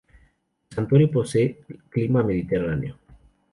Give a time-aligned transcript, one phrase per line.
[0.71, 1.59] El santuario posee
[1.91, 2.97] clima mediterráneo.